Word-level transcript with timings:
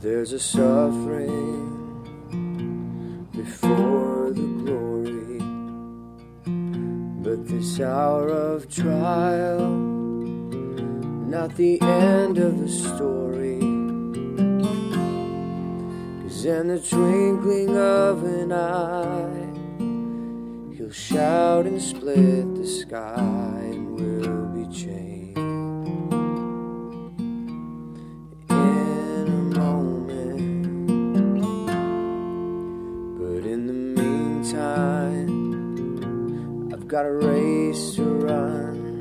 There's 0.00 0.32
a 0.32 0.38
suffering 0.38 1.74
before 3.32 4.30
the 4.30 4.46
glory, 4.62 5.40
but 7.20 7.48
this 7.48 7.80
hour 7.80 8.28
of 8.28 8.72
trial, 8.72 9.68
not 11.26 11.56
the 11.56 11.80
end 11.80 12.38
of 12.38 12.60
the 12.60 12.68
story. 12.68 13.58
Cause 16.22 16.44
in 16.44 16.68
the 16.68 16.78
twinkling 16.78 17.76
of 17.76 18.22
an 18.22 18.52
eye, 18.52 19.50
he'll 20.76 20.92
shout 20.92 21.66
and 21.66 21.82
split 21.82 22.54
the 22.54 22.68
sky 22.68 23.62
and 23.72 23.96
we'll 23.96 24.46
be 24.46 24.72
changed. 24.72 25.07
Got 36.88 37.04
a 37.04 37.12
race 37.12 37.96
to 37.96 38.02
run 38.02 38.98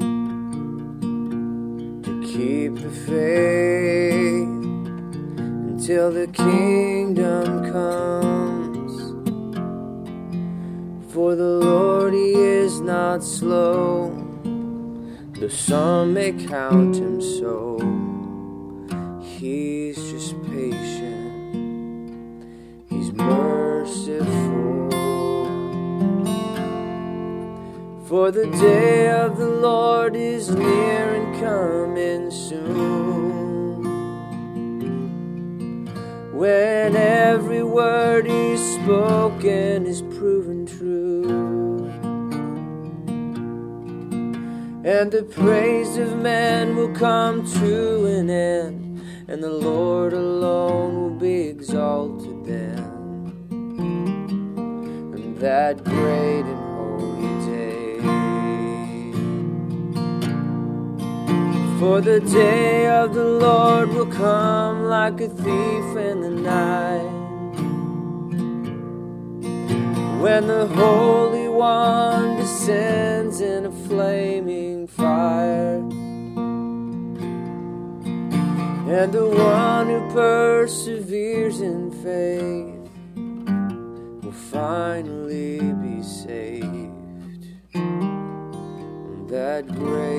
to 2.03 2.21
keep 2.21 2.75
the 2.75 2.89
faith 3.07 4.43
until 5.71 6.11
the 6.11 6.27
kingdom 6.27 7.71
comes. 7.71 8.93
For 11.13 11.35
the 11.35 11.43
Lord, 11.63 12.13
He 12.13 12.33
is 12.33 12.81
not 12.81 13.23
slow, 13.23 14.11
though 15.39 15.47
some 15.47 16.13
may 16.13 16.33
count 16.33 16.97
Him 16.97 17.21
so. 17.21 17.79
He's 19.21 19.95
just 20.11 20.35
patient. 20.43 21.55
He's 22.89 23.13
merciful. 23.13 24.36
For 28.07 28.31
the 28.31 28.47
day 28.47 29.09
of 29.09 29.37
the 29.37 29.49
Lord 29.49 30.15
is 30.15 30.49
near 30.49 31.13
and 31.15 31.37
coming 31.41 32.31
soon. 32.31 33.83
When 36.33 36.95
every 36.95 37.63
word 37.63 38.25
He's 38.25 38.61
spoken 38.75 39.85
is 39.85 40.01
proven 40.01 40.65
true. 40.65 41.89
And 44.85 45.11
the 45.11 45.23
praise 45.23 45.97
of 45.97 46.17
man 46.17 46.77
will 46.77 46.95
come 46.95 47.45
to 47.59 48.05
an 48.05 48.29
end, 48.29 49.01
and 49.27 49.43
the 49.43 49.51
Lord 49.51 50.13
alone 50.13 50.95
will 50.95 51.19
be 51.19 51.49
exalted 51.49 52.45
then. 52.45 52.77
And 55.11 55.37
that 55.39 55.83
great 55.83 56.45
and 56.45 56.66
For 61.79 62.01
the 62.01 62.19
day 62.19 62.87
of 62.87 63.13
the 63.13 63.23
Lord 63.23 63.89
will 63.89 64.07
come 64.07 64.85
like 64.85 65.21
a 65.21 65.27
thief 65.27 65.95
in 65.95 66.21
the 66.21 66.31
night. 66.31 67.13
When 70.19 70.47
the 70.47 70.65
Holy 70.65 71.47
One 71.47 72.37
descends 72.37 73.41
in 73.41 73.67
a 73.67 73.71
flaming 73.87 74.87
fire, 74.87 75.77
and 78.97 79.11
the 79.13 79.27
one 79.29 79.87
who 79.87 80.09
perseveres 80.11 81.61
in 81.61 81.91
faith 82.01 82.89
will 84.23 84.31
finally 84.31 85.59
be 85.73 86.01
saved 86.01 87.45
on 87.75 89.27
that 89.29 89.67
great 89.67 90.16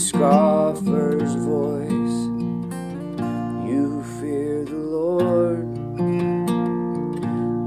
scoffer's 0.00 1.34
voice. 1.34 2.18
You 3.68 4.02
fear 4.18 4.64
the 4.64 4.82
Lord, 4.98 5.66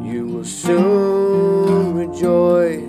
you 0.03 0.25
will 0.25 0.43
soon 0.43 1.93
rejoice. 1.93 2.81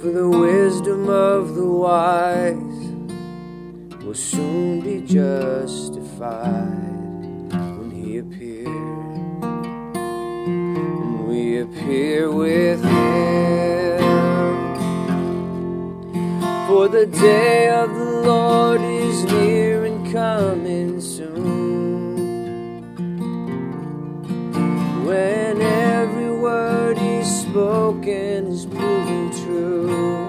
For 0.00 0.10
the 0.10 0.28
wisdom 0.28 1.08
of 1.10 1.54
the 1.54 1.68
wise 1.68 2.54
will 4.02 4.14
soon 4.14 4.80
be 4.80 5.02
justified 5.02 6.32
when 7.76 7.90
he 7.90 8.18
appears 8.18 8.66
and 10.46 11.28
we 11.28 11.58
appear 11.58 12.32
with 12.32 12.82
him. 12.82 13.25
For 16.86 16.92
the 16.92 17.06
day 17.06 17.68
of 17.68 17.92
the 17.96 18.22
Lord 18.22 18.80
is 18.80 19.24
near 19.24 19.86
and 19.86 20.12
coming 20.12 21.00
soon. 21.00 22.14
When 25.04 25.60
every 25.60 26.30
word 26.30 26.96
he's 26.96 27.40
spoken 27.40 28.46
is 28.46 28.66
proven 28.66 29.32
true. 29.32 30.28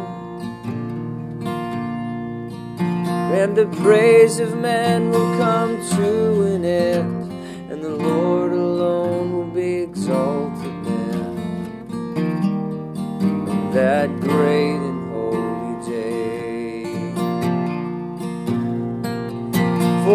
And 3.40 3.56
the 3.56 3.68
praise 3.84 4.40
of 4.40 4.58
man 4.58 5.12
will 5.12 5.38
come 5.38 5.78
to 5.98 6.42
an 6.56 6.66
end, 6.66 7.32
and 7.72 7.84
the 7.84 7.96
Lord 7.98 8.52
alone 8.52 9.32
will 9.32 9.52
be 9.54 9.84
exalted 9.84 10.74
then. 10.86 11.36
That 13.74 14.10
great 14.22 14.87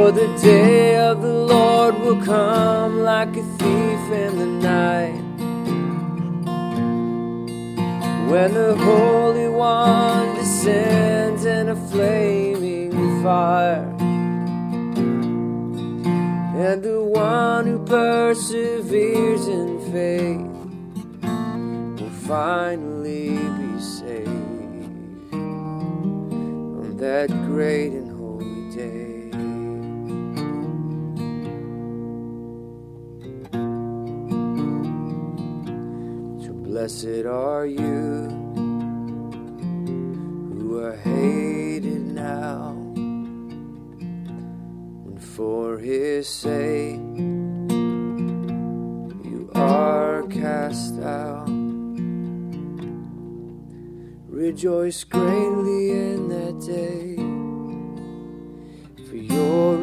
For 0.02 0.10
the 0.10 0.36
day 0.42 0.96
of 0.96 1.22
the 1.22 1.32
Lord 1.32 2.00
will 2.00 2.20
come 2.24 3.04
like 3.04 3.36
a 3.36 3.44
thief 3.56 4.10
in 4.10 4.36
the 4.36 4.46
night. 4.46 5.22
When 8.28 8.52
the 8.52 8.74
Holy 8.78 9.46
One 9.46 10.34
descends 10.34 11.44
in 11.44 11.68
a 11.68 11.76
flaming 11.76 13.22
fire, 13.22 13.86
and 16.66 16.82
the 16.82 17.04
one 17.04 17.66
who 17.66 17.78
perseveres 17.84 19.46
in 19.46 19.78
faith 19.92 20.50
will 22.00 22.16
finally 22.26 23.38
be 23.38 23.80
saved 23.80 25.32
on 25.32 26.96
that 26.96 27.30
great 27.46 27.92
and 27.92 28.10
holy 28.18 28.68
day. 28.74 29.11
Blessed 36.72 37.26
are 37.26 37.66
you 37.66 38.30
who 40.56 40.80
are 40.82 40.96
hated 40.96 42.00
now, 42.00 42.70
and 45.04 45.22
for 45.22 45.76
his 45.76 46.26
sake 46.26 46.96
you 49.22 49.50
are 49.54 50.22
cast 50.28 50.98
out. 51.02 51.50
Rejoice 54.28 55.04
greatly 55.04 55.90
in 55.90 56.28
that 56.30 56.58
day, 56.64 57.16
for 59.10 59.16
your 59.16 59.76